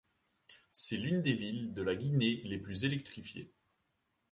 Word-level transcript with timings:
C'est 0.71 0.97
l'une 0.97 1.21
des 1.21 1.33
villes 1.33 1.75
de 1.75 1.83
la 1.83 1.93
Guinée 1.93 2.41
les 2.45 2.57
plus 2.57 2.85
électrifiées. 2.85 3.53